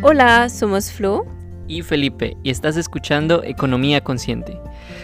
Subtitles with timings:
[0.00, 1.26] Hola, somos Flo
[1.66, 4.56] y Felipe y estás escuchando Economía Consciente.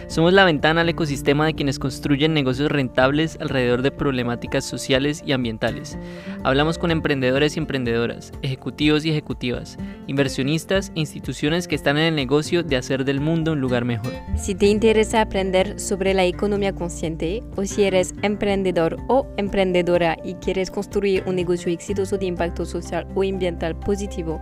[0.07, 5.31] Somos la ventana al ecosistema de quienes construyen negocios rentables alrededor de problemáticas sociales y
[5.31, 5.97] ambientales.
[6.43, 9.77] Hablamos con emprendedores y emprendedoras, ejecutivos y ejecutivas,
[10.07, 14.11] inversionistas e instituciones que están en el negocio de hacer del mundo un lugar mejor.
[14.35, 20.35] Si te interesa aprender sobre la economía consciente o si eres emprendedor o emprendedora y
[20.35, 24.41] quieres construir un negocio exitoso de impacto social o ambiental positivo,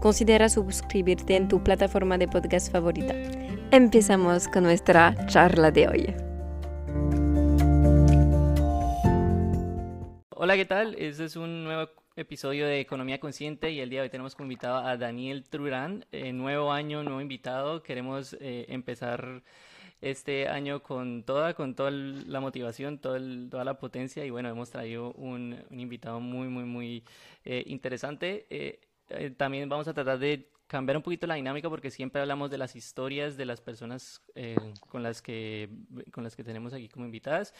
[0.00, 3.14] considera suscribirte en tu plataforma de podcast favorita.
[3.74, 6.14] Empezamos con nuestra charla de hoy.
[10.28, 10.94] Hola, ¿qué tal?
[10.98, 14.44] Este es un nuevo episodio de Economía Consciente y el día de hoy tenemos como
[14.44, 16.04] invitado a Daniel Trurán.
[16.12, 17.82] Eh, nuevo año, nuevo invitado.
[17.82, 19.42] Queremos eh, empezar
[20.02, 23.18] este año con toda, con toda la motivación, toda
[23.64, 27.04] la potencia y bueno, hemos traído un, invitado muy, muy, muy
[27.46, 28.46] eh, interesante.
[29.38, 32.74] también vamos a tratar de cambiar un poquito la dinámica porque siempre hablamos de las
[32.74, 34.56] historias de las personas eh,
[34.88, 35.68] con, las que,
[36.10, 37.52] con las que tenemos aquí como invitadas,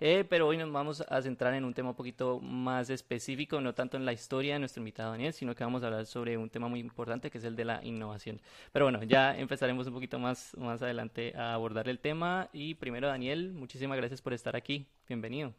[0.00, 3.72] eh, pero hoy nos vamos a centrar en un tema un poquito más específico, no
[3.72, 6.50] tanto en la historia de nuestro invitado Daniel, sino que vamos a hablar sobre un
[6.50, 8.38] tema muy importante que es el de la innovación.
[8.70, 13.08] Pero bueno, ya empezaremos un poquito más, más adelante a abordar el tema y primero
[13.08, 15.54] Daniel, muchísimas gracias por estar aquí, bienvenido.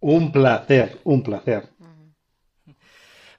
[0.00, 1.70] Un placer, un placer.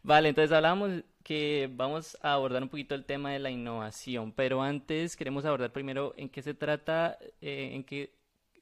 [0.01, 4.61] Vale, entonces hablamos que vamos a abordar un poquito el tema de la innovación, pero
[4.61, 8.11] antes queremos abordar primero en qué se trata, eh, en qué,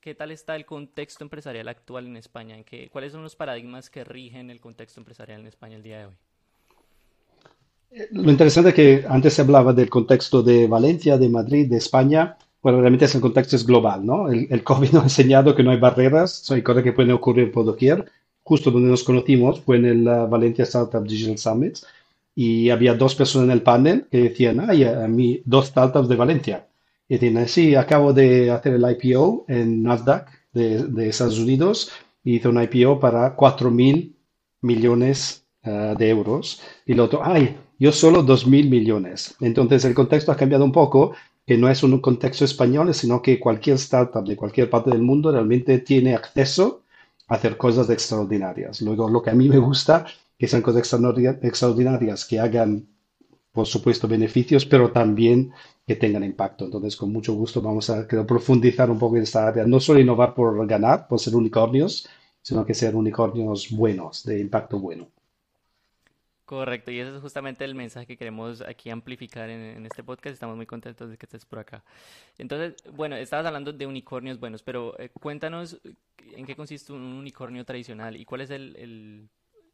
[0.02, 3.90] qué tal está el contexto empresarial actual en España, en qué, cuáles son los paradigmas
[3.90, 6.14] que rigen el contexto empresarial en España el día de hoy.
[7.92, 11.78] Eh, lo interesante es que antes se hablaba del contexto de Valencia, de Madrid, de
[11.78, 12.38] España.
[12.62, 14.30] Bueno, realmente ese contexto es global, ¿no?
[14.30, 17.52] El, el COVID nos ha enseñado que no hay barreras, hay cosas que pueden ocurrir
[17.52, 18.12] por doquier.
[18.44, 21.78] Justo donde nos conocimos fue en el uh, Valencia Startup Digital Summit
[22.42, 26.16] y había dos personas en el panel que decían, ay, a mí, dos startups de
[26.16, 26.68] Valencia.
[27.10, 31.92] Y decían, sí, acabo de hacer el IPO en Nasdaq de, de Estados Unidos
[32.24, 34.16] y hice un IPO para 4 mil
[34.62, 36.62] millones uh, de euros.
[36.86, 39.36] Y el otro, ay, yo solo 2 mil millones.
[39.42, 41.12] Entonces el contexto ha cambiado un poco,
[41.46, 45.30] que no es un contexto español, sino que cualquier startup de cualquier parte del mundo
[45.30, 46.84] realmente tiene acceso
[47.28, 48.80] a hacer cosas extraordinarias.
[48.80, 50.06] Luego, lo que a mí me gusta
[50.40, 50.82] que sean cosas
[51.42, 52.88] extraordinarias, que hagan,
[53.52, 55.52] por supuesto, beneficios, pero también
[55.86, 56.64] que tengan impacto.
[56.64, 59.66] Entonces, con mucho gusto vamos a profundizar un poco en esta área.
[59.66, 62.08] No solo innovar por ganar, por ser unicornios,
[62.42, 65.10] sino que ser unicornios buenos, de impacto bueno.
[66.46, 70.34] Correcto, y ese es justamente el mensaje que queremos aquí amplificar en, este podcast.
[70.34, 71.84] Estamos muy contentos de que estés por acá.
[72.38, 75.82] Entonces, bueno, estabas hablando de unicornios buenos, pero eh, cuéntanos
[76.32, 79.30] en qué consiste un unicornio tradicional y cuál es el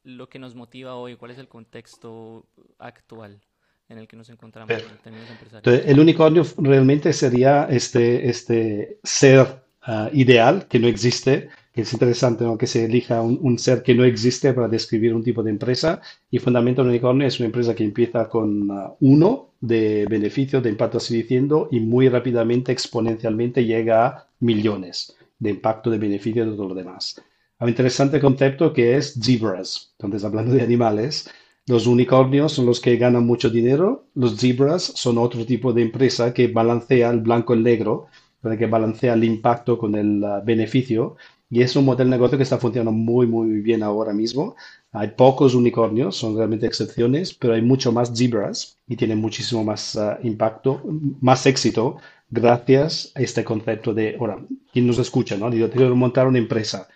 [0.06, 1.16] lo que nos motiva hoy?
[1.18, 2.46] ¿Cuál es el contexto
[2.80, 3.42] actual
[3.90, 5.88] en el que nos encontramos en términos empresariales?
[5.88, 12.46] el unicornio realmente sería este, este ser ah, ideal que no existe, que es interesante
[12.58, 16.02] que se elija un, ser que no existe para describir un tipo de empresa
[16.32, 20.70] y fundamentalmente un unicornio es una empresa que empieza con ah, uno de beneficio, de
[20.70, 26.56] impacto, así diciendo, y muy rápidamente, exponencialmente llega a millones de impacto, de beneficio de
[26.56, 27.16] todo lo demás
[27.60, 29.94] un interesante concepto que es zebras.
[29.98, 31.30] Entonces, hablando de animales,
[31.68, 36.34] los unicornios son los que ganan mucho dinero, los zebras son otro tipo de empresa
[36.34, 38.08] que balancea el blanco y el negro,
[38.56, 41.16] que balancea el impacto con el uh, beneficio.
[41.50, 44.56] Y es un modelo de negocio que está funcionando muy, muy bien ahora mismo.
[44.92, 49.96] Hay pocos unicornios, son realmente excepciones, pero hay mucho más zebras y tienen muchísimo más
[49.96, 50.82] uh, impacto,
[51.22, 51.98] más éxito
[52.30, 54.38] gracias a este concepto de, ahora,
[54.72, 55.52] quien nos escucha, ¿no?
[55.52, 56.88] Yo que montar una empresa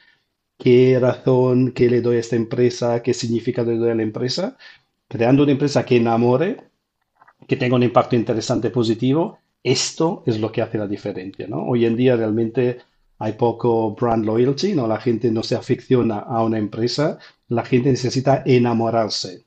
[0.60, 4.58] qué razón, qué le doy a esta empresa, qué significa le doy a la empresa,
[5.08, 6.58] creando una empresa que enamore,
[7.48, 9.40] que tenga un impacto interesante, positivo.
[9.64, 11.64] Esto es lo que hace la diferencia, ¿no?
[11.66, 12.80] Hoy en día realmente
[13.18, 14.88] hay poco brand loyalty, ¿no?
[14.88, 19.46] La gente no se aficiona a una empresa, la gente necesita enamorarse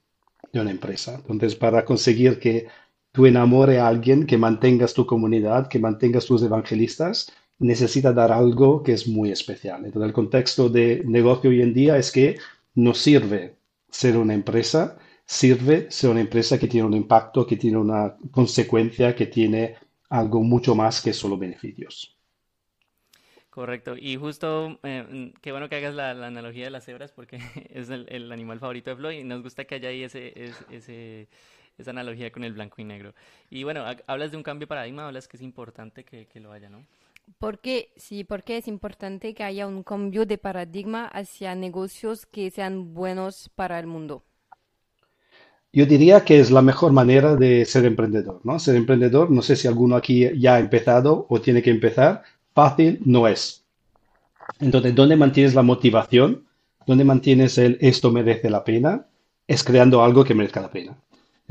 [0.52, 1.16] de una empresa.
[1.28, 2.68] Entonces, para conseguir que
[3.12, 7.30] tú enamore a alguien, que mantengas tu comunidad, que mantengas tus evangelistas,
[7.62, 9.84] necesita dar algo que es muy especial.
[9.84, 12.36] Entonces, el contexto de negocio hoy en día es que
[12.74, 13.56] no sirve
[13.88, 19.14] ser una empresa, sirve ser una empresa que tiene un impacto, que tiene una consecuencia,
[19.14, 19.76] que tiene
[20.08, 22.16] algo mucho más que solo beneficios.
[23.48, 27.36] Correcto, y justo, eh, qué bueno que hagas la, analogía de las cebras porque
[27.70, 30.32] es el, animal favorito de Floyd y nos gusta que haya ahí ese,
[30.70, 31.28] ese,
[31.76, 33.14] esa analogía con el blanco y negro.
[33.50, 36.50] Y bueno, hablas de un cambio de paradigma, hablas que es importante que, que lo
[36.50, 36.86] haya, ¿no?
[37.38, 42.94] Porque, sí, porque es importante que haya un cambio de paradigma hacia negocios que sean
[42.94, 44.24] buenos para el mundo.
[45.72, 48.58] Yo diría que es la mejor manera de ser emprendedor, ¿no?
[48.58, 52.22] Ser emprendedor, no sé si alguno aquí ya ha empezado o tiene que empezar,
[52.54, 53.64] fácil no es.
[54.60, 56.44] Entonces, ¿dónde mantienes la motivación?
[56.86, 59.06] ¿Dónde mantienes el esto merece la pena?
[59.46, 60.96] Es creando algo que merezca la pena.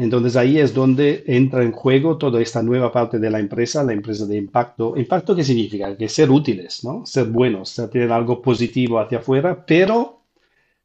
[0.02, 3.94] Entonces ahí es donde entra en juego toda esta nueva parte de la empresa, la
[3.94, 4.98] empresa de impacto.
[4.98, 5.96] ¿Impacto qué significa?
[5.96, 7.06] Que ser útiles, ¿no?
[7.06, 10.24] Ser buenos, tener algo positivo hacia afuera, pero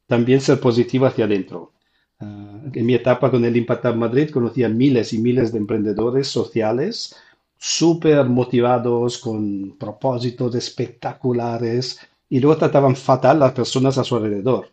[0.06, 1.72] también ser positivo hacia adentro.
[2.20, 6.28] Ah, en mi etapa con el Impact Madrid conocí a miles y miles de emprendedores
[6.28, 7.16] sociales
[7.56, 11.98] súper motivados, con propósitos espectaculares,
[12.28, 14.68] y luego trataban fatal las personas a su alrededor.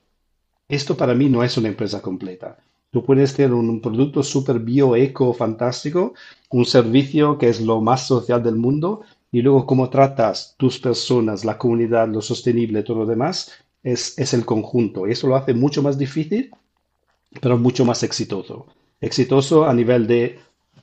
[0.68, 2.58] Esto para mí no es una empresa completa.
[2.94, 6.14] Tú puedes tener un, producto súper bio-eco fantástico,
[6.52, 9.02] un servicio que es lo más social del mundo,
[9.32, 13.52] y luego cómo tratas tus personas, la comunidad, lo sostenible, todo lo demás,
[13.82, 15.08] es, es el conjunto.
[15.08, 16.52] Y eso lo hace mucho más difícil,
[17.42, 18.68] pero mucho más exitoso.
[19.02, 20.38] Exitoso a nivel de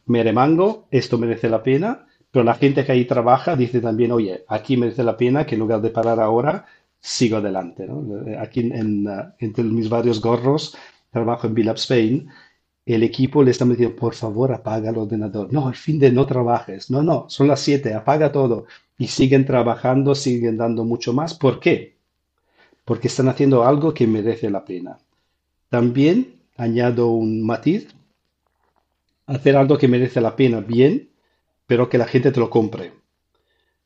[0.06, 4.76] meremango, esto merece la pena, pero la gente que ahí trabaja dice también, oye, aquí
[4.76, 6.66] merece la pena que en lugar de parar ahora,
[7.00, 7.86] sigo adelante.
[8.40, 10.76] Aquí en, uh, entre mis varios gorros,
[11.10, 12.28] trabajo en Bill Spain,
[12.86, 15.52] el equipo le está diciendo, por favor, apaga el ordenador.
[15.52, 16.90] No, al fin de no trabajes.
[16.90, 18.66] No, no, son las 7, apaga todo.
[18.98, 21.34] Y siguen trabajando, siguen dando mucho más.
[21.34, 21.96] ¿Por qué?
[22.84, 24.98] Porque están haciendo algo que merece la pena.
[25.68, 27.88] También añado un matiz
[29.26, 31.10] hacer algo que merece la pena bien,
[31.66, 32.92] pero que la gente te lo compre.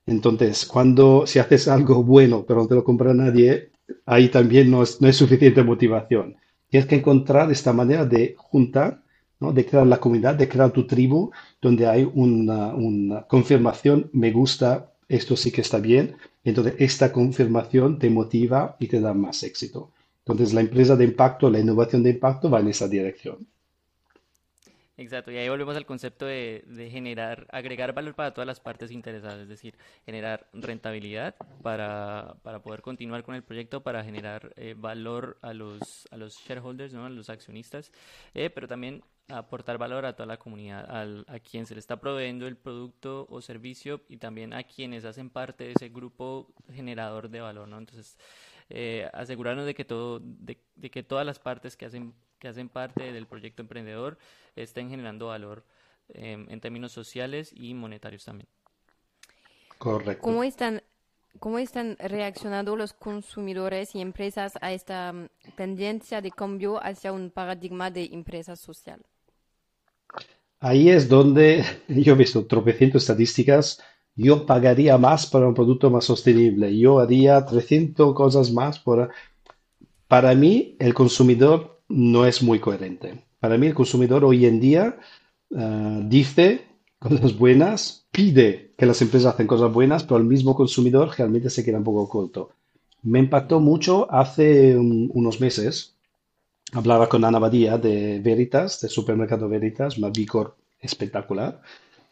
[0.06, 3.70] Entonces, cuando si haces algo bueno, pero no te lo compra nadie,
[4.06, 6.37] ahí también no es, no es suficiente motivación.
[6.75, 9.00] Tienes que encontrar esta manera de juntar,
[9.38, 9.53] ¿no?
[9.53, 11.31] de crear la comunidad, de crear tu tribu,
[11.62, 16.17] donde hay una, una confirmación, me gusta, esto sí que está bien.
[16.43, 19.93] Entonces, esta confirmación te motiva y te da más éxito.
[20.25, 23.47] Entonces, la empresa de impacto, la innovación de impacto va en esa dirección.
[24.96, 29.41] Exacto, y ahí volvemos al concepto de, generar, agregar valor para todas las partes interesadas,
[29.41, 29.76] es decir,
[30.06, 36.17] generar rentabilidad para, poder continuar con el proyecto, para generar eh, valor a los, a
[36.17, 37.06] los shareholders, ¿no?
[37.06, 37.91] a los accionistas,
[38.35, 41.99] eh, pero también aportar valor a toda la comunidad, al, a quien se le está
[41.99, 47.31] proveyendo el producto o servicio y también a quienes hacen parte de ese grupo generador
[47.31, 47.79] de valor, ¿no?
[47.79, 48.19] Entonces,
[48.70, 50.56] eh, asegurarnos de que todo, de,
[50.91, 52.14] que todas las partes que hacen,
[52.44, 54.19] que hacen parte del proyecto emprendedor
[54.55, 55.64] estén generando valor
[56.11, 58.46] em, en términos sociales y monetarios también.
[59.79, 60.23] Correcto.
[60.23, 60.82] ¿Cómo están,
[61.38, 67.31] cómo están reaccionando los consumidores y empresas a esta mm, tendencia de cambio hacia un
[67.31, 69.00] paradigma de empresa social?
[70.61, 73.82] Ahí es donde yo he visto tropecientos estadísticas
[74.17, 79.11] yo pagaría más para un producto más sostenible, yo haría 300 cosas más por...
[80.06, 83.25] Para mí, el consumidor no es muy coherente.
[83.40, 84.96] Para mí, el consumidor hoy en día
[85.56, 86.66] ah, dice
[86.98, 91.64] cosas buenas, pide que las empresas hacen cosas buenas, pero el mismo consumidor realmente se
[91.64, 92.50] queda un poco corto.
[93.02, 95.96] Me impactó mucho hace unos meses.
[96.72, 101.60] Hablaba con Ana Badía de Veritas, de Supermercado Veritas, una Bicor espectacular.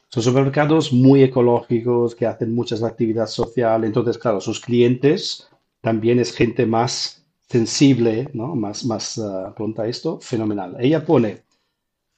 [0.08, 3.88] Son supermercados muy ecológicos que hacen muchas actividades sociales.
[3.88, 5.48] Entonces, claro, sus clientes
[5.80, 7.21] también es gente más
[7.52, 8.56] sensible, ¿no?
[8.56, 10.18] Más, más uh, pronta a esto.
[10.20, 10.76] Fenomenal.
[10.80, 11.42] Ella pone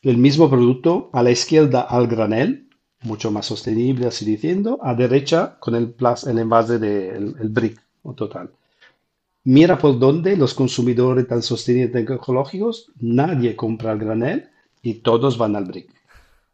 [0.02, 2.68] el mismo producto a la izquierda al granel,
[3.02, 5.94] mucho más sostenible, así diciendo, a derecha con el,
[6.26, 7.80] el envase del el brick
[8.16, 8.50] total.
[9.42, 14.48] Mira por dónde los consumidores tan sostenibles ecológicos, nadie compra el granel
[14.82, 15.90] y todos van al brick.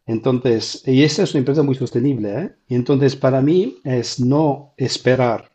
[0.07, 2.51] Entonces, y esta es una empresa muy sostenible, ¿eh?
[2.67, 5.51] Y entonces, para mí es no esperar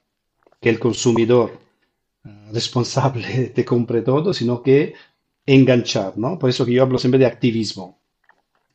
[0.60, 1.65] que el consumidor
[2.52, 4.94] responsable te compre todo, sino que
[5.46, 6.38] enganchar, ¿no?
[6.38, 7.98] Por eso que yo hablo siempre de activismo.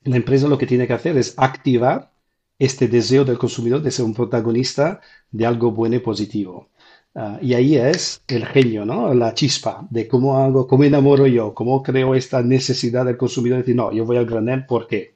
[0.03, 2.11] La empresa lo que tiene que hacer es activar
[2.57, 6.69] este deseo del consumidor de ser un protagonista de algo bueno y positivo.
[7.13, 9.13] Ah, y ahí es el genio, ¿no?
[9.13, 13.63] La chispa de cómo hago, cómo enamoro yo, cómo creo esta necesidad del consumidor de
[13.63, 15.15] decir, no, yo voy al granel, ¿por qué?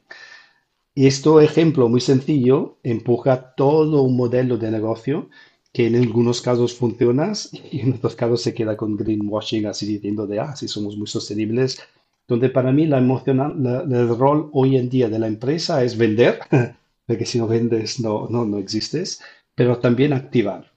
[0.93, 5.29] Y este ejemplo muy sencillo empuja todo un modelo de negocio
[5.75, 7.33] que en algunos casos funciona
[7.69, 11.05] y en otros casos se queda con greenwashing, así diciendo de, ah, sí, somos muy
[11.05, 11.81] sostenibles.
[12.29, 13.53] Donde para mí la emocional,
[13.91, 16.39] el rol hoy en día de la empresa es vender,
[17.05, 19.21] porque si no vendes no, no, no existes,
[19.53, 20.71] pero también activar.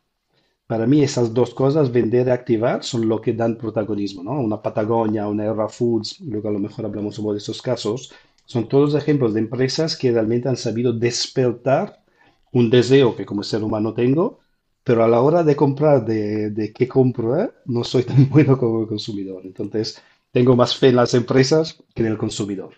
[0.66, 4.32] Para mí esas dos cosas, vender y activar, son lo que dan protagonismo, ¿no?
[4.40, 8.12] Una Patagonia, una Era Foods, luego a lo mejor hablamos sobre estos casos,
[8.46, 12.02] son todos ejemplos de empresas que realmente han sabido despertar
[12.50, 14.40] un deseo que como ser humano tengo,
[14.88, 18.56] pero a la hora de comprar, de, de qué compro, eh, no soy tan bueno
[18.56, 19.42] como consumidor.
[19.44, 20.02] Entonces,
[20.32, 22.74] tengo más fe en las empresas que en el consumidor.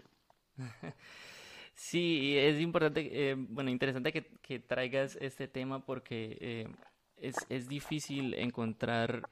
[1.75, 6.69] Sí, es importante, eh, bueno, interesante que, que, traigas este tema porque eh,
[7.17, 9.29] es, es, difícil encontrar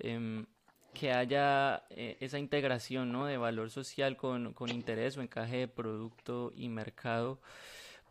[0.00, 0.44] em,
[0.92, 3.26] que haya eh, esa integración ¿no?
[3.26, 7.38] de valor social con, con interés o encaje de producto y mercado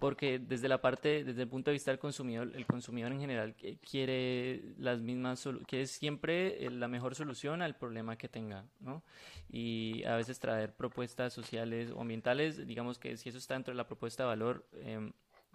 [0.04, 3.56] porque desde la parte, desde el punto de vista del consumidor, el consumidor en general
[3.90, 9.02] quiere las mismas, quiere siempre eh, la mejor solución al problema que tenga, ¿no?
[9.50, 13.78] Y a veces traer propuestas sociales o ambientales, digamos que si eso está dentro de
[13.78, 15.14] la propuesta de valor, em,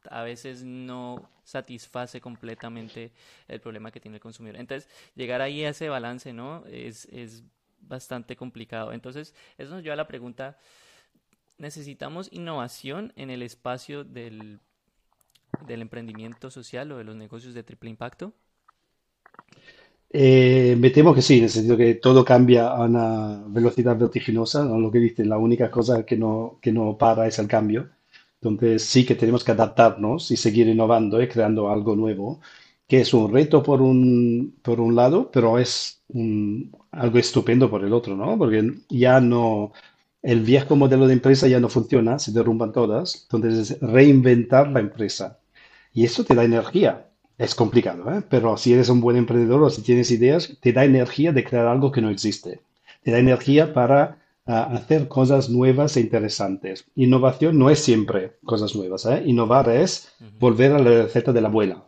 [0.08, 3.12] a veces no satisface completamente
[3.48, 4.56] el problema que tiene el consumidor.
[4.56, 6.64] Entonces, llegar ahí a ese balance, ¿no?
[6.68, 7.44] Es, es
[7.82, 8.94] bastante complicado.
[8.94, 10.56] Entonces, eso nos lleva a la pregunta,
[11.58, 14.60] necesitamos innovación en el espacio del,
[15.60, 18.32] del emprendimiento social o de los negocios de triple impacto?
[20.10, 24.64] Eh, me temo que sí, en el sentido que todo cambia a una velocidad vertiginosa,
[24.64, 24.78] ¿no?
[24.78, 27.90] Lo que dicen, la única cosa que no, que no para es el cambio.
[28.40, 32.40] Entonces sí que tenemos que adaptarnos y seguir innovando y creando algo nuevo,
[32.86, 37.84] que es un reto por un, por un lado, pero es un, algo estupendo por
[37.84, 38.38] el otro, ¿no?
[38.38, 39.72] Porque ya no,
[40.22, 44.80] el viejo modelo de empresa ya no funciona, se derrumban todas, entonces es reinventar la
[44.80, 45.38] empresa.
[45.92, 47.04] Y eso te da energía.
[47.38, 48.22] Es complicado, ¿eh?
[48.28, 51.66] pero si eres un buen emprendedor o si tienes ideas, te da energía de crear
[51.66, 52.60] algo que no existe.
[53.04, 56.84] Te da energía para ah, hacer cosas nuevas e interesantes.
[56.96, 59.06] Innovación no es siempre cosas nuevas.
[59.06, 59.22] ¿eh?
[59.24, 60.08] Innovar es
[60.40, 61.84] volver a la receta de la abuela.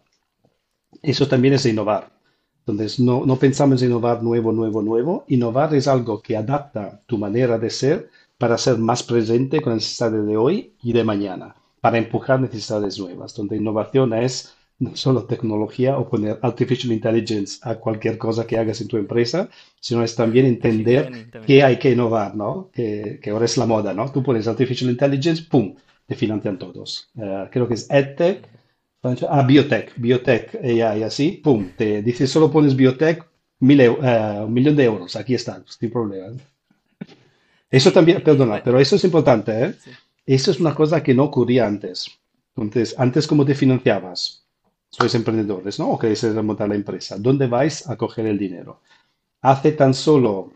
[1.02, 2.12] Eso también es innovar.
[2.60, 5.24] Entonces, no, no pensamos en innovar nuevo, nuevo, nuevo.
[5.26, 9.82] Innovar es algo que adapta tu manera de ser para ser más presente con las
[9.82, 15.24] necesidades de hoy y de mañana, para empujar necesidades nuevas, donde innovación es no solo
[15.24, 20.14] tecnología o poner artificial intelligence a cualquier cosa que hagas en tu empresa, sino es
[20.14, 22.70] también entender que hay que innovar, ¿no?
[22.72, 24.10] Que, que, ahora es la moda, ¿no?
[24.10, 25.74] Tú pones artificial intelligence, ¡pum!,
[26.06, 27.10] te financian todos.
[27.16, 28.48] Uh, creo que es EdTech,
[29.28, 33.22] ah, Biotech, Biotech, AI, así, ¡pum!, te dice solo pones Biotech,
[33.58, 36.38] mil, uh, un millón de euros, aquí está, sin problema.
[37.70, 39.74] Eso también, perdona, pero eso es importante, ¿eh?
[40.26, 42.10] Eso es una cosa que no ocurría antes.
[42.56, 44.44] Entonces, antes, ¿cómo te financiabas?
[44.90, 45.90] Sois emprendedores, ¿no?
[45.90, 47.16] O queréis remontar la empresa.
[47.18, 48.80] ¿Dónde vais a coger el dinero?
[49.40, 50.52] Hace tan solo,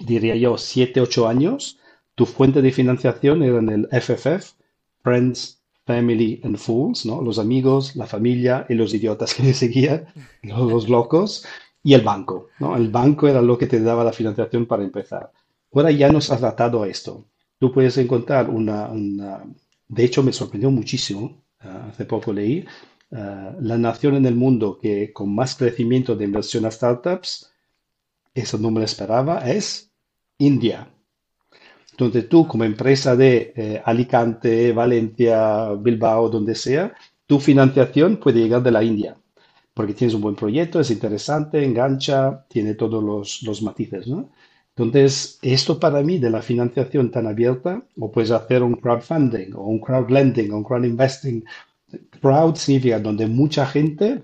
[0.00, 1.78] diría yo, 7, 8 años,
[2.14, 4.54] tu fuente de financiación era en el FFF,
[5.02, 7.22] Friends, Family and Fools, ¿no?
[7.22, 10.06] Los amigos, la familia y los idiotas que le seguían,
[10.42, 11.44] los locos,
[11.82, 12.76] y el banco, ¿no?
[12.76, 15.30] El banco era lo que te daba la financiación para empezar.
[15.74, 17.26] Ahora ya nos has adaptado a esto.
[17.58, 18.90] Tú puedes encontrar una,
[19.88, 22.64] de hecho me sorprendió muchísimo, ah, hace poco leí,
[23.12, 27.50] ah, la nación en el mundo que con más crecimiento de inversión a startups,
[28.34, 29.90] eso no me esperaba, es
[30.38, 30.88] India.
[31.90, 36.92] Entonces tú como empresa de eh, Alicante, Valencia, Bilbao, donde sea,
[37.26, 39.16] tu financiación puede llegar de la India,
[39.72, 44.30] porque tienes un buen proyecto, es interesante, engancha, tiene todos los, los matices, ¿no?
[44.76, 49.62] Entonces, esto para mí de la financiación tan abierta, o puedes hacer un crowdfunding, o
[49.66, 51.44] un crowdlending, o un crowdinvesting.
[52.20, 54.22] Crowd significa donde mucha gente,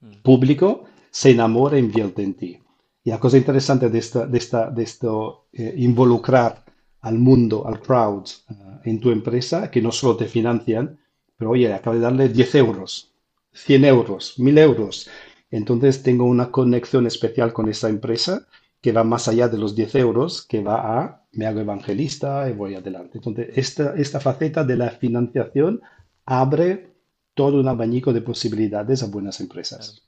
[0.00, 0.22] mm.
[0.22, 2.58] público, se enamora e invierte en ti.
[3.04, 6.64] Y la cosa interesante de, esta, de, esta, de esto, eh, involucrar
[7.00, 10.98] al mundo, al crowd, eh, en tu empresa, que no solo te financian,
[11.36, 13.14] pero oye, acabo de darle 10 euros,
[13.52, 15.08] 100 euros, 1000 euros.
[15.50, 18.46] Entonces tengo una conexión especial con esa empresa
[18.82, 22.52] que va más allá de los 10 euros, que va a me hago evangelista y
[22.52, 23.18] voy adelante.
[23.18, 25.80] Entonces, esta, esta faceta de la financiación
[26.26, 26.92] abre
[27.34, 30.06] todo un abanico de posibilidades a buenas empresas.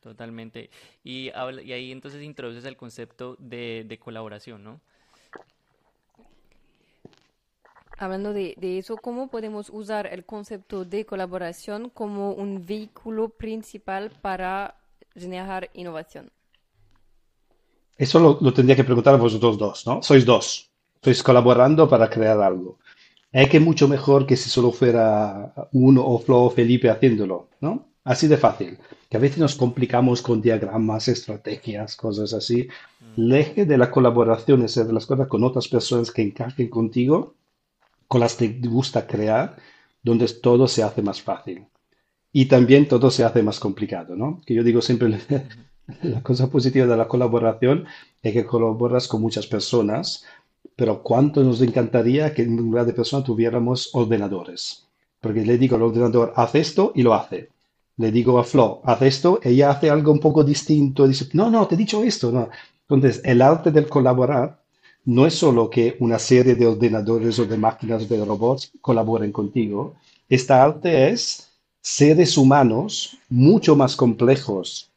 [0.00, 0.70] Totalmente.
[1.04, 4.80] Y, y, ahí entonces introduces el concepto de, de colaboración, ¿no?
[7.98, 14.10] Hablando de, de, eso, ¿cómo podemos usar el concepto de colaboración como un vehículo principal
[14.22, 14.74] para
[15.14, 16.32] generar innovación?
[18.00, 20.02] Eso lo, tendría que preguntar a vosotros dos, ¿no?
[20.02, 20.70] Sois dos,
[21.02, 22.78] sois colaborando para crear algo.
[23.30, 27.88] Es que mucho mejor que si solo fuera uno o Flo o Felipe haciéndolo, ¿no?
[28.02, 28.78] Así de fácil.
[29.10, 32.68] Que a veces nos complicamos con diagramas, estrategias, cosas así.
[33.18, 37.34] El eje de la colaboración es hacer las cosas con otras personas que encajen contigo,
[38.08, 39.56] con las que te gusta crear,
[40.02, 41.66] donde todo se hace más fácil.
[42.32, 44.40] Y también todo se hace más complicado, ¿no?
[44.46, 45.18] Que yo digo siempre,
[46.02, 47.86] la cosa positiva de la colaboración
[48.22, 50.24] es que colaboras con muchas personas,
[50.76, 54.86] pero cuánto nos encantaría que en lugar de personas tuviéramos ordenadores.
[55.20, 57.50] Porque le digo al ordenador, haz esto y lo hace.
[57.96, 61.06] Le digo a Flo, haz esto, ella hace algo un poco distinto.
[61.06, 62.32] Dice, no, no, te he dicho esto.
[62.32, 62.48] No.
[62.88, 64.62] Entonces, el arte del colaborar
[65.04, 69.94] no es solo que una serie de ordenadores o de máquinas de robots colaboren contigo.
[70.28, 71.50] Esta arte es
[71.82, 74.89] seres humanos mucho más complejos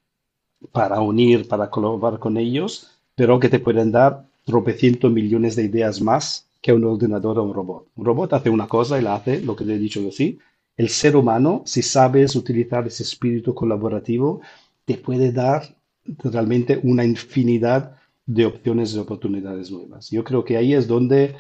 [0.71, 6.01] para unir, para colaborar con ellos, pero que te pueden dar tropecientos millones de ideas
[6.01, 7.87] más que un ordenador o un robot.
[7.95, 10.39] Un robot hace una cosa y la hace lo que te he dicho yo sí.
[10.77, 14.41] El ser humano, si sabes utilizar ese espíritu colaborativo,
[14.85, 15.75] te puede dar
[16.23, 20.09] realmente una infinidad de opciones y oportunidades nuevas.
[20.09, 21.35] Yo creo que ahí es donde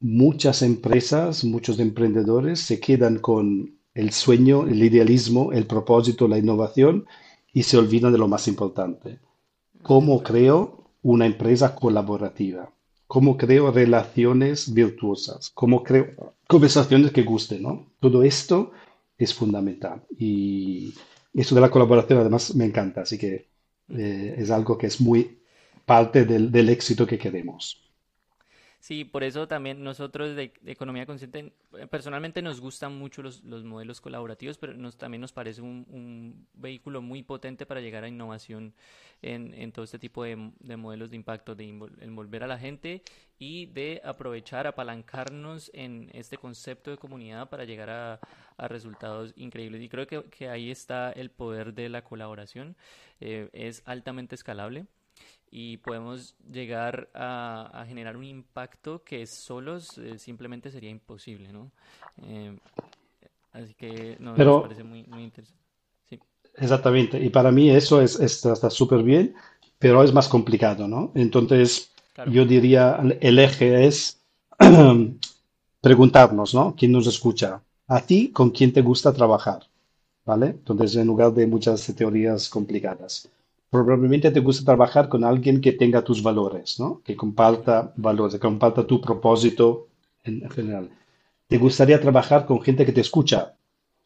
[0.00, 7.06] muchas empresas, muchos emprendedores se quedan con el sueño, el idealismo, el propósito, la innovación
[7.52, 9.18] y se olvidan de lo más importante.
[9.82, 12.72] ¿Cómo creo una empresa colaborativa?
[13.06, 15.50] ¿Cómo creo relaciones virtuosas?
[15.54, 17.62] ¿Cómo creo conversaciones que gusten?
[17.62, 17.92] ¿no?
[18.00, 18.72] Todo esto
[19.18, 20.02] es fundamental.
[20.16, 20.94] Y
[21.34, 23.48] eso de la colaboración además me encanta, así que
[23.90, 25.40] eh, es algo que es muy
[25.84, 27.81] parte del, del éxito que queremos.
[28.82, 33.62] Sí, por eso también nosotros de, Economía Consciente, eh, personalmente nos gustan mucho los, los
[33.62, 38.74] modelos colaborativos, pero nos, también nos parece un, vehículo muy potente para llegar a innovación
[39.22, 41.68] en, en todo este tipo de, de, modelos de impacto, de
[42.00, 43.02] envolver a la gente
[43.38, 48.20] y de aprovechar, apalancarnos en este concepto de comunidad para llegar a,
[48.56, 49.80] a resultados increíbles.
[49.80, 52.74] Y creo que, que, ahí está el poder de la colaboración.
[53.20, 54.86] Eh, es altamente escalable
[55.50, 61.70] y podemos llegar a, generar un impacto que solos eh, simplemente sería imposible, ¿no?
[62.22, 62.56] Eh,
[63.52, 65.62] así que no, me parece muy, muy interesante.
[66.08, 66.18] Sí.
[66.56, 69.34] Exactamente, y para mí eso es, está súper bien,
[69.78, 71.12] pero es más complicado, ¿no?
[71.14, 72.30] Entonces, claro.
[72.30, 74.22] yo diría, el eje es
[75.82, 76.74] preguntarnos, ¿no?
[76.74, 77.62] ¿Quién nos escucha?
[77.88, 79.66] A ti, ¿con quién te gusta trabajar?
[80.24, 80.46] ¿Vale?
[80.46, 83.28] Entonces, en lugar de muchas teorías complicadas
[83.72, 87.00] probablemente te gusta trabajar con alguien que tenga tus valores, ¿no?
[87.02, 89.88] Que comparta valores, que comparta tu propósito
[90.24, 90.90] en general.
[91.48, 93.54] Te gustaría trabajar con gente que te escucha,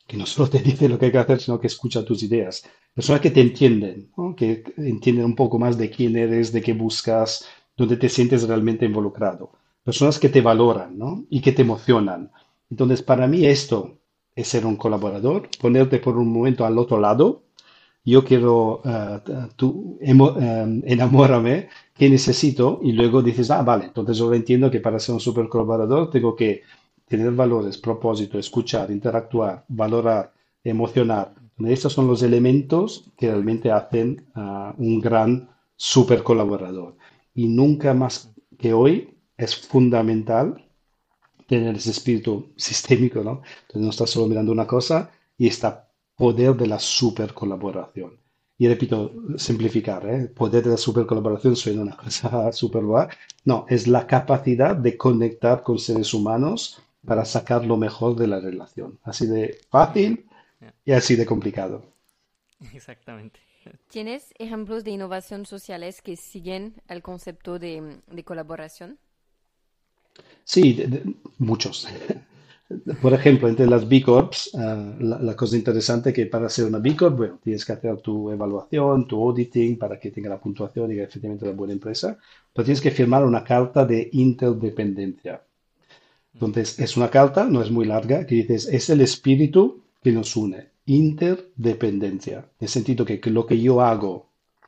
[0.07, 2.63] que no solo te dice lo que hay que hacer, sino que escucha tus ideas.
[2.95, 7.45] Personas que te entienden, que entienden un poco más de quién eres, de qué buscas,
[7.77, 9.51] dónde te sientes realmente involucrado.
[9.83, 11.25] Personas que te valoran, ¿no?
[11.29, 12.31] Y que te emocionan.
[12.71, 13.99] Entonces, para mí esto
[14.37, 17.46] es ser un colaborador, ponerte por un momento al otro lado
[18.13, 22.79] yo quiero, uh, tú um, enamórame, ¿qué necesito?
[22.83, 26.37] Y luego dices, ah, vale, entonces yo entiendo que para ser un super colaborador tengo
[26.37, 26.63] que
[27.09, 31.35] tener valores, propósito, escuchar, interactuar, valorar, emocionar.
[31.67, 36.97] Estos son los elementos que realmente hacen uh, un gran super colaborador.
[37.35, 40.65] Y nunca más que hoy es fundamental
[41.49, 43.43] tener ese espíritu sistémico, ¿no?
[43.63, 45.86] Entonces no estás solo mirando una cosa y está
[46.17, 48.19] poder de la super colaboración.
[48.59, 50.29] Y repito, simplificar, ¿eh?
[50.29, 52.83] poder de la super colaboración suena una cosa super
[53.45, 58.41] No, es la capacidad de conectar con seres humanos para sacar lo mejor de la
[58.41, 58.99] relación.
[59.05, 60.27] Así de fácil
[60.85, 61.85] y así de complicado.
[62.73, 63.41] Exactamente.
[63.89, 68.99] ¿Tienes ejemplos de innovación sociales que siguen el concepto de, de colaboración?
[70.45, 71.89] Sí, de, de, muchos.
[73.01, 74.59] Por ejemplo, entre las B Corps, uh,
[75.01, 77.99] la, la, cosa interesante es que para ser una B Corp, bueno, tienes que hacer
[77.99, 82.19] tu evaluación, tu auditing para que tenga la puntuación y que efectivamente una buena empresa,
[82.53, 85.43] pero tienes que firmar una carta de interdependencia.
[86.35, 90.35] Entonces, es una carta, no es muy larga, que dices, es el espíritu que nos
[90.37, 94.27] une, interdependencia, en el sentido que, que lo que yo hago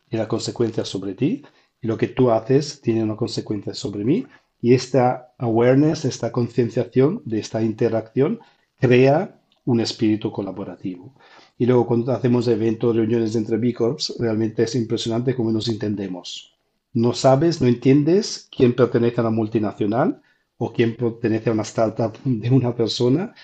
[0.09, 1.43] tiene consecuencias sobre ti
[1.83, 4.25] y lo que tú haces tiene una consecuencia sobre mí
[4.61, 8.41] y esta awareness, esta concienciación de esta interacción
[8.79, 11.15] crea un espíritu colaborativo.
[11.59, 16.59] Y luego cuando hacemos eventos, reuniones entre B Corps, realmente es impresionante cómo nos entendemos.
[16.93, 20.23] No sabes, no entiendes quién pertenece a la multinacional
[20.57, 23.35] o quién pertenece a una startup de una persona.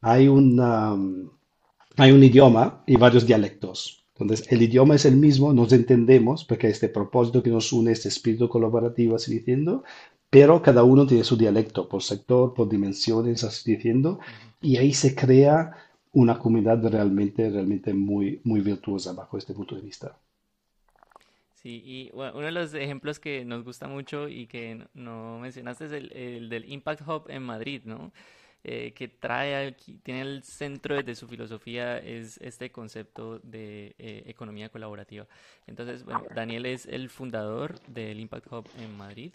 [0.00, 0.96] Hay, una,
[1.96, 4.04] hay un idioma y varios dialectos.
[4.18, 8.08] Entonces, el idioma es el mismo, nos entendemos, porque este propósito que nos une, este
[8.08, 9.82] espíritu colaborativo, así diciendo,
[10.30, 14.20] pero cada uno tiene su dialecto por sector, por dimensiones, así diciendo,
[14.60, 15.72] y ahí se crea
[16.12, 20.16] una comunidad realmente, realmente muy, muy virtuosa bajo este punto de vista.
[21.54, 25.86] Sí, y bueno, uno de los ejemplos que nos gusta mucho y que no mencionaste
[25.86, 28.12] es el, el del Impact Hub en Madrid, ¿no?
[28.62, 34.24] Eh, que trae aquí, tiene el centro de su filosofía es este concepto de eh,
[34.26, 35.26] economía colaborativa.
[35.66, 39.32] Entonces, bueno, Daniel es el fundador del Impact Hub en Madrid.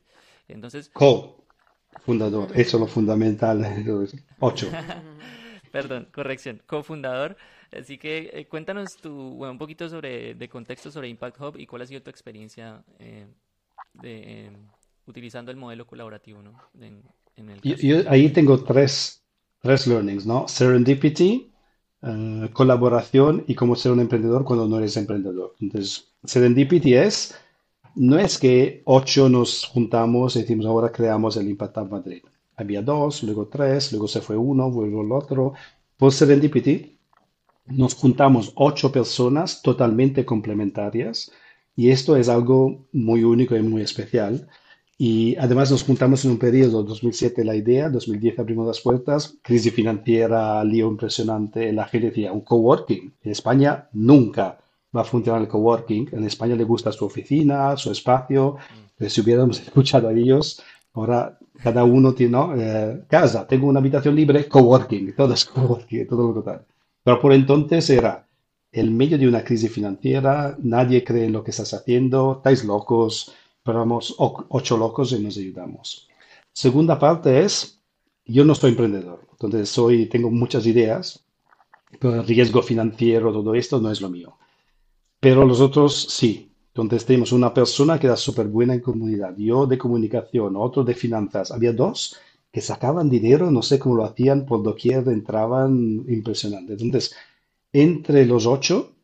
[0.48, 0.90] Entonces...
[0.94, 3.66] Co-fundador, eso es lo fundamental.
[4.40, 4.70] Ocho.
[5.72, 7.36] Perdón, corrección, cofundador.
[7.78, 11.66] Así que eh, cuéntanos tu, bueno, un poquito sobre, de contexto sobre Impact Hub y
[11.66, 13.28] cuál ha sido tu experiencia eh,
[13.94, 14.52] de,
[15.06, 16.58] utilizando el modelo colaborativo, ¿no?
[16.80, 17.04] En,
[17.38, 18.10] en el Yo, caso yo tuyo.
[18.10, 19.24] ahí tengo tres,
[19.62, 20.48] tres learnings, ¿no?
[20.48, 21.52] Serendipity,
[22.04, 25.56] eh, colaboración y cómo ser un emprendedor cuando no eres emprendedor.
[25.60, 27.36] Entonces, serendipity es,
[27.96, 32.24] no es que ocho nos juntamos y decimos ahora creamos el Impact Hub Madrid.
[32.58, 35.54] Había dos, luego tres, luego se fue uno, luego el otro.
[35.98, 37.00] Por serendipity
[37.68, 41.32] nos juntamos ocho personas totalmente complementarias
[41.76, 44.48] y esto es algo muy único y muy especial.
[44.98, 49.74] Y además nos juntamos en un periodo, 2007 la idea, 2010 abrimos las puertas, crisis
[49.74, 53.14] financiera, lío impresionante, la gente decía, un coworking.
[53.22, 54.58] En España nunca
[54.96, 56.10] va a funcionar el coworking.
[56.14, 58.56] En España le gusta su oficina, su espacio.
[58.98, 60.62] Pero si hubiéramos escuchado a ellos,
[60.94, 62.54] ahora cada uno tiene, ¿no?
[62.56, 66.66] Eh, casa, tengo una habitación libre, coworking, todo es coworking, todo lo total.
[67.04, 68.28] Pero por entonces era
[68.72, 73.34] en medio de una crisis financiera, nadie cree en lo que estás haciendo, estáis locos,
[73.66, 74.00] pero
[74.50, 76.08] ocho locos y nos ayudamos.
[76.54, 77.82] Segunda parte es,
[78.24, 81.26] yo no soy emprendedor, entonces soy, tengo muchas ideas,
[82.00, 84.38] pero el riesgo financiero, todo esto no es lo mío.
[85.20, 86.52] Pero los otros sí.
[86.68, 90.94] Entonces tenemos una persona que era súper buena en comunidad, yo de comunicación, otro de
[90.94, 91.52] finanzas.
[91.52, 92.18] Había dos
[92.52, 96.74] que sacaban dinero, no sé cómo lo hacían, por doquier entraban, impresionante.
[96.74, 97.16] Entonces,
[97.74, 98.95] entre los ocho,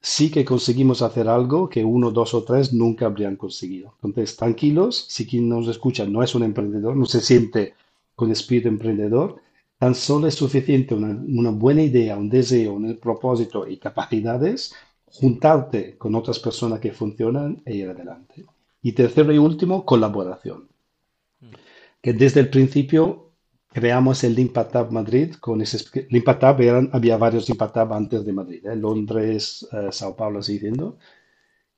[0.00, 3.94] sí que conseguimos hacer algo que uno, dos o tres nunca habrían conseguido.
[4.02, 7.74] Entonces, tranquilos, si quien nos escucha no es un emprendedor, no se siente
[8.14, 9.36] con espíritu emprendedor,
[9.78, 14.74] tan solo es suficiente una, una buena idea, un deseo, un propósito y capacidades,
[15.06, 18.44] juntarte con otras personas que funcionan e ir adelante.
[18.82, 20.70] Y tercero y último, colaboración
[21.40, 21.46] Mm,
[22.02, 23.29] que desde el principio
[23.70, 28.24] creamos el Impact Hub Madrid con ese, el Impact Hub había varios Impact Hub antes
[28.24, 28.76] de Madrid, ¿eh?
[28.76, 30.98] Londres, eh, Sao Paulo, así diciendo,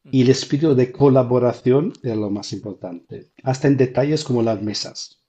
[0.05, 5.21] y el espíritu de colaboración era lo más importante, hasta en detalles como las mesas.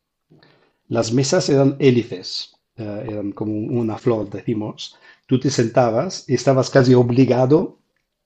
[0.88, 4.97] Las mesas eran hélices, eh, eran como una flor, decimos.
[5.28, 7.80] Tú te sentabas y estabas casi obligado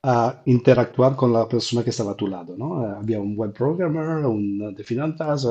[0.04, 2.84] a interactuar con la persona que estaba a tu lado, ¿no?
[2.84, 5.48] Eh, había un web programmer, un de finanzas,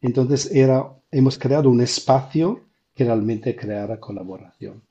[0.00, 2.60] entonces era, hemos creado un espacio
[2.94, 4.82] que realmente creara colaboración.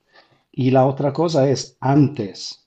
[0.52, 2.66] Y la otra cosa es, antes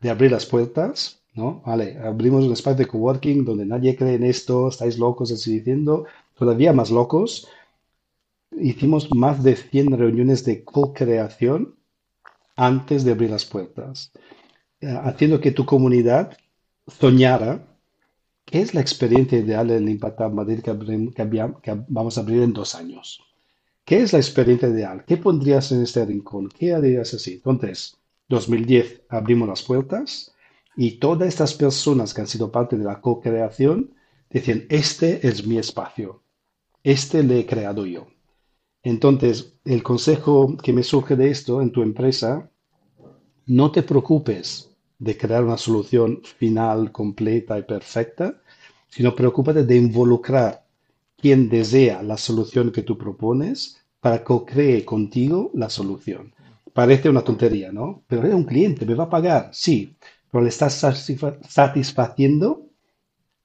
[0.00, 1.62] de abrir las puertas, ¿no?
[1.64, 6.06] Vale, abrimos un espacio de coworking donde nadie cree en esto, estáis locos, así diciendo,
[6.36, 7.46] todavía más locos.
[8.50, 11.76] Hicimos más de 100 reuniones de co-creación
[12.56, 14.10] antes de abrir las puertas,
[14.80, 16.36] eh, haciendo que tu comunidad
[16.88, 17.67] soñara
[18.50, 22.74] qué es la experiencia ideal en Impact Hub Madrid que vamos a abrir en dos
[22.74, 23.20] años.
[23.84, 25.04] ¿Qué es la experiencia ideal?
[25.06, 26.48] ¿Qué pondrías en este rincón?
[26.48, 27.34] ¿Qué harías así?
[27.34, 30.34] Entonces, 2010 abrimos las puertas
[30.76, 33.94] y todas estas personas que han sido parte de la co-creación
[34.30, 36.22] decían, este es mi espacio,
[36.82, 38.08] este le he creado yo.
[38.82, 42.50] Entonces, el consejo que me surge de esto en tu empresa,
[43.44, 48.40] no te preocupes de crear una solución final, completa y perfecta,
[48.88, 50.64] sino preocúpate de involucrar
[51.16, 56.32] quien desea la solución que tú propones para que cree contigo la solución.
[56.72, 58.02] Parece una tontería, ¿no?
[58.06, 59.96] Pero es un cliente, me va a pagar, sí,
[60.30, 62.66] pero le estás satisfa- satisfaciendo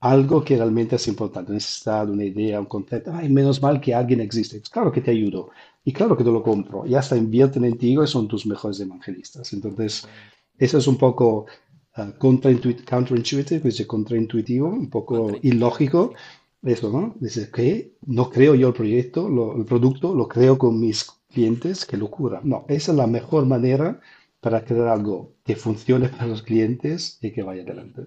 [0.01, 3.11] algo que realmente es importante, necesidad, una idea, un concepto.
[3.13, 4.57] Ay, menos mal que alguien existe.
[4.59, 5.51] Pues claro que te ayudo
[5.85, 6.85] y claro que te lo compro.
[6.85, 9.53] Y hasta invierten en ti y son tus mejores evangelistas.
[9.53, 10.07] Entonces.
[10.57, 11.45] Eso es un poco
[12.19, 16.13] counterintuitive, dice contraintuitivo, un poco ilógico.
[16.63, 17.15] Eso, ¿no?
[17.19, 21.85] Dice que no creo yo el proyecto, lo- el producto, lo creo con mis clientes,
[21.85, 22.39] qué locura.
[22.43, 23.99] No, esa es la mejor manera
[24.39, 28.03] para crear algo que funcione para los clientes y que vaya adelante.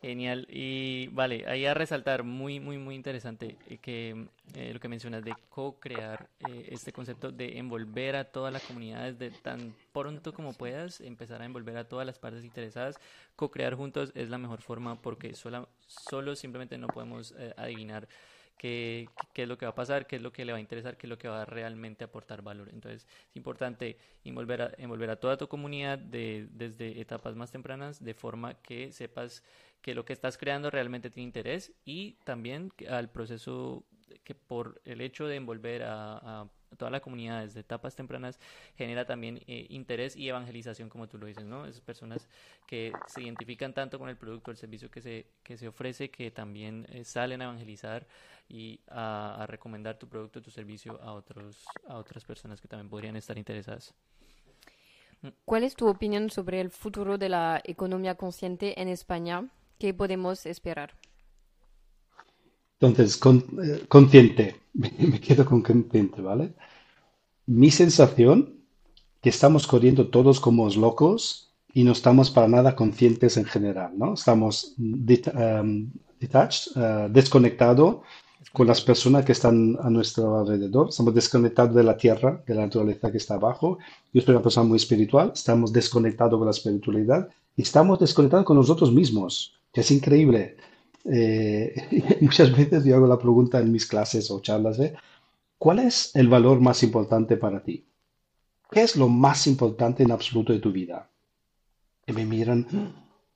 [0.00, 0.46] Genial.
[0.48, 5.22] Y vale, ahí a resaltar, muy, muy, muy interesante eh, que eh, lo que mencionas
[5.22, 10.54] de co-crear eh, este concepto de envolver a toda la comunidad desde tan pronto como
[10.54, 12.98] puedas, empezar a envolver a todas las partes interesadas.
[13.36, 18.08] Co-crear juntos es la mejor forma porque sola, solo simplemente no podemos eh, adivinar
[18.60, 20.60] qué, qué es lo que va a pasar, qué es lo que le va a
[20.60, 22.68] interesar, qué es lo que va a realmente aportar valor.
[22.72, 28.04] Entonces, es importante envolver a, envolver a toda tu comunidad de, desde etapas más tempranas,
[28.04, 29.42] de forma que sepas
[29.82, 33.84] que lo que estás creando realmente tiene interés y también al proceso
[34.24, 38.38] que por el hecho de envolver a, a toda la comunidad desde etapas tempranas
[38.76, 41.66] genera también eh, interés y evangelización, como tú lo dices, ¿no?
[41.66, 42.28] Esas personas
[42.66, 46.30] que se identifican tanto con el producto, el servicio que se, que se ofrece, que
[46.30, 48.06] también eh, salen a evangelizar
[48.48, 52.88] y a, a recomendar tu producto, tu servicio a otros, a otras personas que también
[52.88, 53.94] podrían estar interesadas.
[55.44, 59.50] ¿Cuál es tu opinión sobre el futuro de la economía consciente en España?
[59.80, 60.90] ¿Qué podemos esperar?
[62.78, 66.52] Entonces, con- eh, consciente, me, me quedo con consciente, ¿vale?
[67.46, 68.36] Mi sensación
[69.22, 74.14] que estamos corriendo todos como locos y no estamos para nada conscientes en general, ¿no?
[74.14, 75.90] Estamos det- em,
[76.20, 78.02] detached, eh, desconectado
[78.52, 82.62] con las personas que están a nuestro alrededor, estamos desconectados de la tierra, de la
[82.62, 83.78] naturaleza que está abajo.
[84.12, 88.56] Yo soy una persona muy espiritual, estamos desconectados con la espiritualidad y estamos desconectados con
[88.58, 90.56] nosotros mismos, que es increíble.
[91.04, 94.94] Eh, muchas veces yo hago la pregunta en mis clases o charlas, ¿eh?
[95.58, 97.84] ¿Cuál es el valor más importante para ti?
[98.70, 101.10] ¿Qué es lo más importante en absoluto de tu vida?
[102.06, 102.66] Y me miran,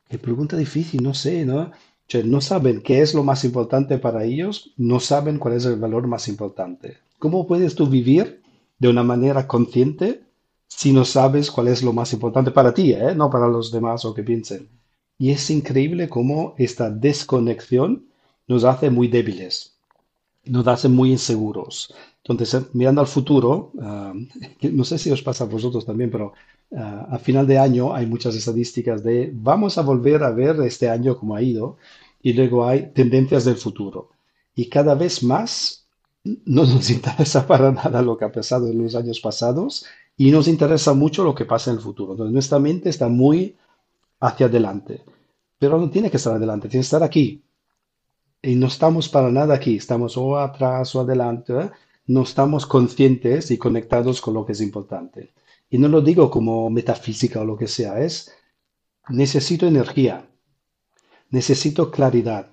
[0.09, 1.61] qué pregunta difícil, no sé, ¿no?
[1.61, 1.73] O
[2.09, 5.77] sea, no saben qué es lo más importante para ellos, no saben cuál es el
[5.77, 6.99] valor más importante.
[7.19, 8.43] ¿Cómo puedes tú vivir
[8.79, 10.23] de una manera consciente
[10.67, 13.15] si no sabes cuál es lo más importante para ti, ¿eh?
[13.15, 14.69] No para los demás o que piensen.
[15.19, 18.07] Y es increíble cómo esta desconexión
[18.47, 19.75] nos hace muy débiles
[20.47, 21.95] nos hace muy inseguros.
[22.23, 23.73] Entonces, eh, mirando al futuro,
[24.59, 26.33] que no sé si os pasa a vosotros también, pero
[26.77, 30.89] ah, a final de año hay muchas estadísticas de vamos a volver a ver este
[30.89, 31.77] año cómo ha ido
[32.23, 34.11] y luego hay tendencias del futuro.
[34.55, 35.87] Y cada vez más
[36.25, 39.85] no nos interesa para nada lo que ha pasado en los años pasados
[40.17, 42.13] y nos interesa mucho lo que pasa en el futuro.
[42.13, 43.57] Entonces, nuestra mente está muy
[44.25, 45.03] hacia adelante,
[45.59, 47.45] pero no tiene que estar adelante, tiene que estar aquí.
[48.43, 51.71] Y no estamos para nada aquí, estamos o atrás o adelante.
[52.07, 55.33] No estamos conscientes y conectados con lo que es importante.
[55.71, 58.33] Y no lo digo como metafísica o lo que sea, es
[59.09, 60.27] necesito energía,
[61.31, 62.49] necesito claridad,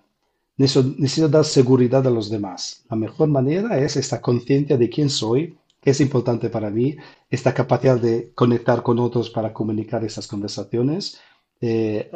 [0.57, 2.84] necesito dar seguridad a los demás.
[2.89, 6.95] La mejor manera es esta conciencia de quién soy, qué es importante para mí,
[7.29, 11.19] esta capacidad de conectar con otros para comunicar estas conversaciones.
[11.62, 12.10] Eh,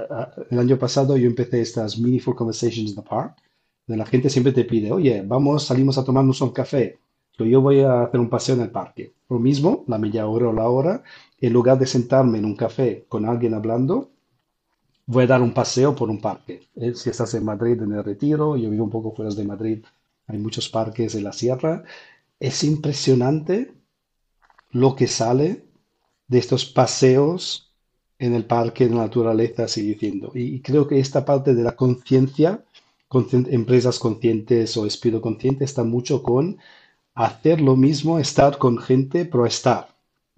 [0.49, 3.37] el año pasado yo empecé estas Meaningful Conversations in the Park
[3.87, 6.97] de La gente siempre te pide, oye, vamos, salimos a tomarnos un café.
[7.37, 9.13] Yo, yo voy a hacer un paseo en el parque.
[9.29, 11.03] Lo mismo, la media hora o la hora,
[11.39, 14.09] en lugar de sentarme en un café con alguien hablando,
[15.05, 16.67] voy a dar un paseo por un parque.
[16.75, 19.85] Eh, Si estás en Madrid, en el Retiro, yo vivo un poco fuera de Madrid,
[20.27, 21.83] hay muchos parques en la sierra.
[22.39, 23.73] Es impresionante
[24.71, 25.65] lo que sale
[26.27, 27.64] de estos paseos
[28.19, 30.31] en el parque, en la naturaleza, diciendo.
[30.35, 32.63] Y, y creo que esta parte de la conciencia,
[33.09, 36.57] conscien- empresas conscientes o espíritu consciente, está mucho con
[37.15, 39.87] hacer lo mismo, estar con gente, pero estar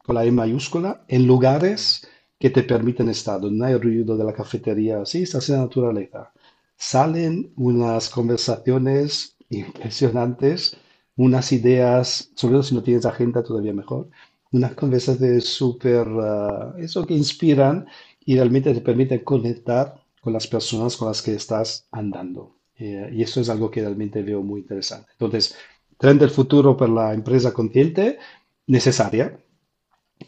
[0.06, 2.08] con la E mayúscula en lugares
[2.40, 5.62] que te permiten estar, donde no hay ruido de la cafetería, sí, estás en la
[5.64, 6.32] naturaleza.
[6.78, 10.78] Salen unas conversaciones impresionantes,
[11.16, 14.10] unas ideas, sobre todo si no tienes agenda, todavía mejor,
[14.52, 17.88] unas conversaciones súper, ah, eso que inspiran
[18.26, 22.58] y realmente te permiten conectar con las personas con las que estás andando.
[22.78, 25.10] Eh, y eso es algo que realmente veo muy interesante.
[25.14, 25.56] Entonces,
[25.98, 28.20] tren del futuro para la empresa consciente,
[28.68, 29.40] necesaria,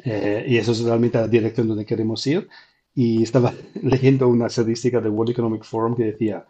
[0.04, 2.48] eh, y eso es realmente la dirección donde queremos ir.
[2.96, 3.54] Y estaba
[3.84, 6.46] leyendo una estadística del World Economic Forum que decía,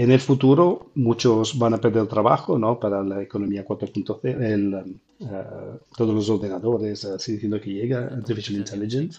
[0.00, 2.78] en el futuro muchos van a perder trabajo, ¿no?
[2.78, 8.58] Para la economía 4.0, el, um, eh, todos los ordenadores, así diciendo que llega, Artificial.
[8.58, 9.18] Intelligence,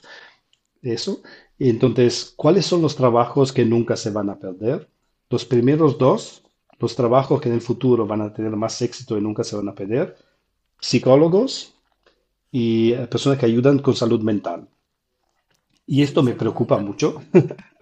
[0.81, 1.21] eso.
[1.59, 4.87] Entonces, ¿cuáles son los trabajos que nunca se van a perder?
[5.29, 6.43] Los primeros dos,
[6.79, 9.67] los trabajos que en el futuro van a tener más éxito y nunca se van
[9.67, 10.15] a perder,
[10.79, 11.73] psicólogos
[12.53, 14.69] y eh, personas que ayudan con salud mental.
[15.85, 17.21] Y esto me preocupa mucho,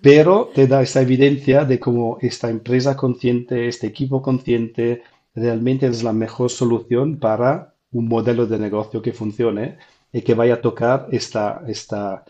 [0.00, 5.02] pero te da esa evidencia de cómo esta empresa consciente, este equipo consciente,
[5.34, 9.78] realmente es la mejor solución para un modelo de negocio que funcione
[10.12, 12.24] y que vaya a tocar esta, esta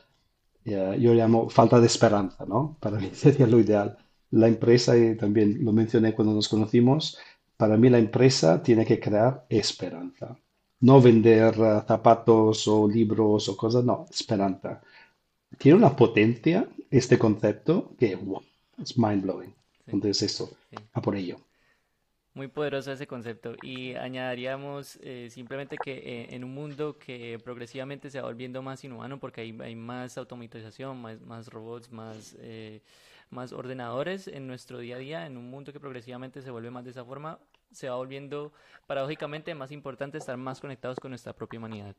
[0.64, 2.76] eh, yo llamo falta de esperanza, ¿no?
[2.80, 3.98] Para mí sería lo ideal.
[4.30, 7.18] La empresa, y también lo mencioné cuando nos conocimos,
[7.56, 10.36] para mí la empresa tiene que crear esperanza.
[10.80, 14.80] No vender eh, zapatos o libros o cosas, no, esperanza.
[15.58, 18.42] Tiene una potencia este concepto que wow,
[18.82, 19.50] es mind blowing.
[19.50, 20.76] Sí, Entonces eso, sí.
[20.92, 21.36] a por ello.
[22.34, 23.54] Muy poderoso ese concepto.
[23.62, 28.82] Y añadiríamos eh, simplemente que eh, en un mundo que progresivamente se va volviendo más
[28.82, 32.82] inhumano porque hay, hay más automatización, más, más robots, más, eh,
[33.30, 36.84] más ordenadores en nuestro día a día, en un mundo que progresivamente se vuelve más
[36.84, 37.38] de esa forma,
[37.74, 38.52] se va volviendo
[38.86, 41.96] paradójicamente más importante estar más conectados con nuestra propia humanidad.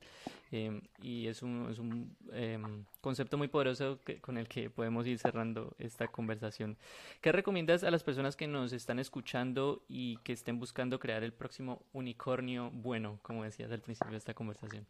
[0.51, 5.07] Eh, y es un, es un em, concepto muy poderoso que- con el que podemos
[5.07, 6.77] ir cerrando esta conversación.
[7.21, 11.33] ¿Qué recomiendas a las personas que nos están escuchando y que estén buscando crear el
[11.33, 14.85] próximo unicornio bueno, como decías al principio de esta conversación?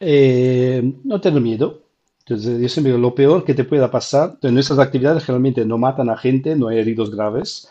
[0.00, 1.82] Eh, no tener miedo,
[2.20, 5.78] Entonces, yo siempre digo, lo peor que te pueda pasar, en nuestras actividades generalmente no
[5.78, 7.68] matan a gente, no hay heridos graves,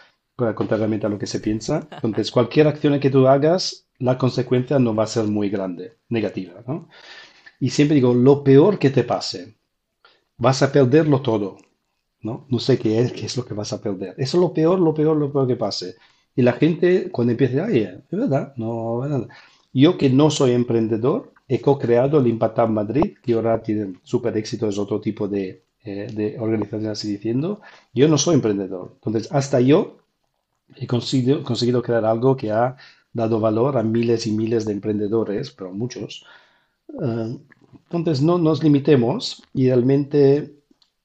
[0.56, 1.88] contrariamente a lo que se piensa.
[1.92, 6.64] Entonces, cualquier acción que tú hagas, la consecuencia no va a ser muy grande, negativa,
[6.68, 6.88] ¿no?
[7.60, 9.56] Y siempre digo, lo peor que te pase,
[10.38, 11.58] vas a perderlo todo,
[12.22, 12.46] ¿no?
[12.50, 14.14] No sé qué es, lo que vas a perder.
[14.18, 15.96] Eso es lo peor, lo peor, lo peor que pase.
[16.36, 19.28] Y la gente cuando empieza, ay, es verdad, no, verdad.
[19.74, 24.70] Yo que no soy emprendedor, he co-creado el Impact Madrid, que ahora tiene súper éxito,
[24.70, 27.62] es otro tipo de, eh, de organización así diciendo.
[27.94, 28.92] Yo no soy emprendedor.
[28.96, 29.98] Entonces, hasta yo
[30.76, 32.76] he conseguido, conseguido crear algo que ha
[33.14, 36.26] dado valor a miles y miles de emprendedores, pero muchos.
[37.02, 37.38] Eh,
[37.90, 40.56] entonces, no nos limitemos y realmente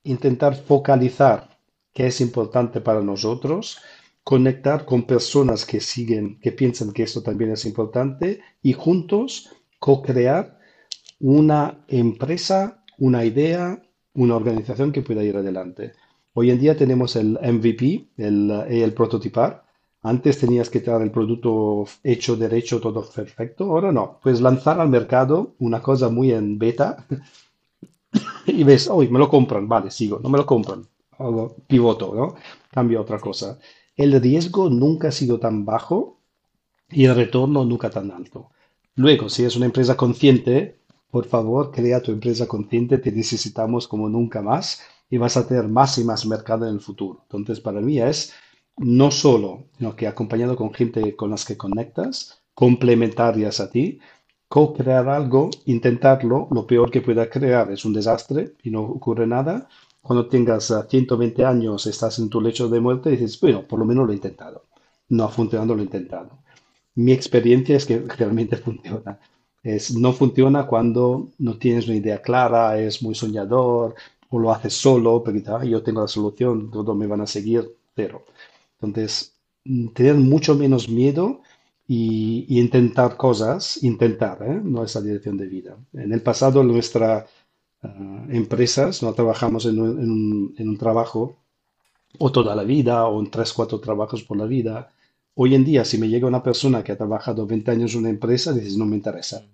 [0.04, 1.58] intentar focalizar
[1.92, 3.78] qué es importante para nosotros,
[4.24, 10.58] conectar con personas que siguen, que piensan que esto también es importante y juntos co-crear
[11.20, 13.82] una empresa, una idea,
[14.14, 15.92] una organización que pueda ir adelante.
[16.34, 19.64] Hoy en día tenemos el MVP, el, el prototipar.
[20.02, 23.64] Antes tenías que tener el producto hecho, derecho, todo perfecto.
[23.64, 24.18] Ahora no.
[24.22, 27.06] Puedes lanzar al mercado una cosa muy en beta
[28.46, 30.86] y ves, hoy me lo compran, vale, sigo, no me lo compran,
[31.66, 32.34] pivoto, ¿no?
[32.70, 33.58] Cambio a otra cosa.
[33.96, 36.18] El riesgo nunca ha sido tan bajo
[36.90, 38.50] y el retorno nunca tan alto.
[38.96, 40.78] Luego, si es una empresa consciente,
[41.10, 44.80] por favor, crea tu empresa consciente, te necesitamos como nunca más
[45.12, 47.20] y vas a tener más y más mercado en el futuro.
[47.24, 48.32] Entonces, para mí es
[48.78, 54.00] no solo, sino que acompañado con gente con las que conectas, complementarias a ti,
[54.48, 59.68] co-crear algo, intentarlo, lo peor que pueda crear es un desastre y no ocurre nada.
[60.00, 63.84] Cuando tengas 120 años, estás en tu lecho de muerte y dices, bueno, por lo
[63.84, 64.64] menos lo he intentado.
[65.10, 66.38] No ha funcionado, lo he intentado.
[66.94, 69.20] Mi experiencia es que realmente funciona.
[69.62, 73.94] Es, no funciona cuando no tienes una idea clara, es muy soñador,
[74.32, 77.70] o lo haces solo, porque ah, yo tengo la solución, todos me van a seguir,
[77.94, 78.24] pero.
[78.80, 81.42] Entonces, mm, tener mucho menos miedo
[81.86, 84.60] y, intentar cosas, intentar, ¿eh?
[84.64, 85.76] no es la dirección de vida.
[85.92, 87.26] En el pasado, nuestras
[87.82, 91.36] ah, empresas, no trabajamos en un, en un, trabajo
[92.18, 94.92] o toda la vida o en tres, cuatro trabajos por la vida.
[95.34, 98.10] Hoy en día, si me llega una persona que ha trabajado 20 años en una
[98.10, 99.44] empresa, dices, no me interesa.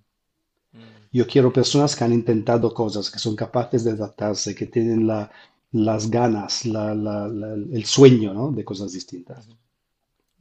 [1.12, 5.30] Yo quiero personas que han intentado cosas, que son capaces de adaptarse, que tienen la,
[5.72, 8.52] las ganas, la, la, el sueño ¿no?
[8.52, 9.48] de cosas distintas.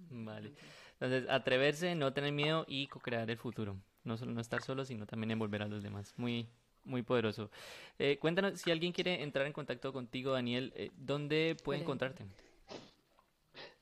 [0.09, 0.53] Vale.
[0.93, 3.77] Entonces, atreverse, no tener miedo y co-crear el futuro.
[4.03, 6.13] No solo no estar solo, sino también envolver a los demás.
[6.17, 6.47] Muy,
[6.85, 7.51] muy poderoso.
[7.99, 12.25] Eh, cuéntanos, si alguien quiere entrar en contacto contigo, Daniel, eh, ¿dónde puede encontrarte?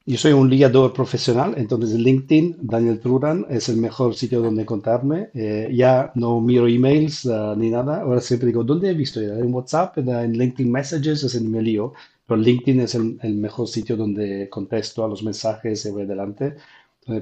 [0.08, 5.32] Yo soy un liador profesional, entonces LinkedIn, Daniel Truran, es el mejor sitio donde encontrarme.
[5.34, 8.02] Eh, ya no miro emails uh, ni nada.
[8.02, 9.20] Ahora siempre digo, ¿dónde he visto?
[9.20, 11.94] En WhatsApp, en, LinkedIn Messages, es en mi lío.
[12.28, 16.56] Pero LinkedIn es el, mejor sitio donde contesto a los mensajes y voy adelante.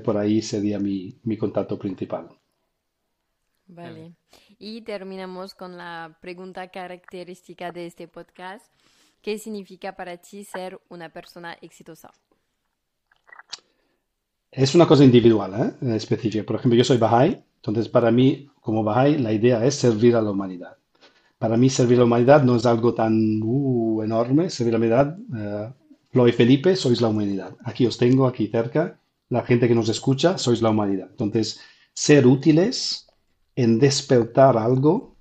[0.03, 2.27] Por ahí sería mi, mi contacto principal.
[3.67, 4.11] Vale.
[4.59, 8.65] Y terminamos con la pregunta característica de este podcast.
[9.21, 12.11] ¿Qué significa para ti ser una persona exitosa?
[14.55, 15.95] Es una cosa individual, ¿eh?
[15.95, 16.45] específica.
[16.45, 20.21] Por ejemplo, yo soy Bahá'í, entonces para mí, como Bahá'í, la idea es servir a
[20.21, 20.77] la humanidad.
[21.39, 24.51] Para mí, servir a la humanidad no es algo tan uh, enorme.
[24.51, 25.73] Servir a la humanidad,
[26.13, 27.55] uh, Felipe, sois la humanidad.
[27.63, 28.99] Aquí os tengo, aquí cerca.
[29.29, 31.07] La gente que nos escucha, sois la humanidad.
[31.09, 31.59] Entonces,
[31.95, 33.07] ser útiles
[33.55, 35.15] en despertar algo,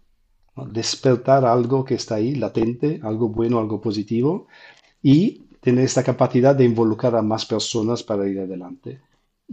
[0.70, 4.46] despertar algo que está ahí, latente, algo bueno, algo positivo,
[5.02, 9.00] y tener esta capacidad de involucrar a más personas para ir adelante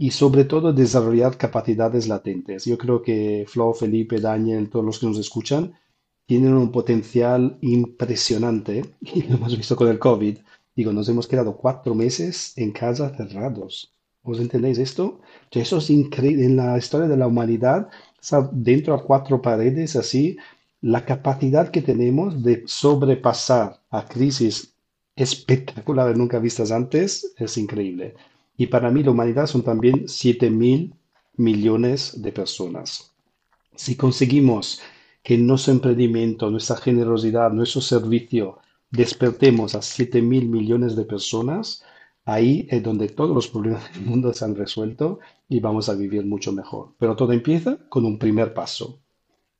[0.00, 2.64] y sobre todo desarrollar capacidades latentes.
[2.64, 5.74] Yo creo que Flo, Felipe, Daniel, todos los que nos escuchan,
[6.24, 10.38] tienen un potencial impresionante y lo hemos visto con el COVID.
[10.74, 13.92] Digo, nos hemos quedado cuatro meses en casa cerrados.
[14.22, 15.20] ¿Os entendéis esto?
[15.50, 16.46] Eso es increíble.
[16.46, 17.90] En la historia de la humanidad,
[18.52, 20.38] dentro de cuatro paredes así,
[20.80, 24.72] la capacidad que tenemos de sobrepasar a crisis
[25.14, 28.14] espectaculares nunca vistas antes es increíble.
[28.60, 30.94] Y para mí la humanidad son también 7 mil
[31.38, 33.14] millones de personas.
[33.74, 34.82] Si conseguimos
[35.22, 38.58] que nuestro emprendimiento, nuestra generosidad, nuestro servicio
[38.90, 41.82] despertemos a 7 mil millones de personas,
[42.26, 46.26] ahí es donde todos los problemas del mundo se han resuelto y vamos a vivir
[46.26, 46.90] mucho mejor.
[46.98, 48.98] Pero todo empieza con un primer paso.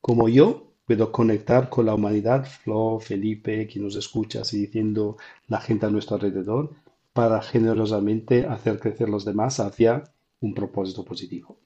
[0.03, 5.17] Como yo puedo conectar con la humanidad, Flo, Felipe, quien nos escucha, así diciendo
[5.49, 6.75] la gente a nuestro alrededor,
[7.21, 10.05] para generosamente hacer crecer los demás hacia
[10.41, 11.59] un propósito positivo.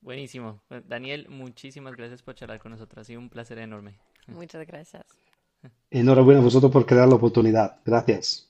[0.00, 0.62] Buenísimo.
[0.86, 3.02] Daniel, muchísimas gracias por charlar con nosotros.
[3.02, 3.98] Ha sido un placer enorme.
[4.26, 5.04] Muchas gracias.
[5.90, 7.82] Enhorabuena a vosotros por crear la oportunidad.
[7.84, 8.45] Gracias.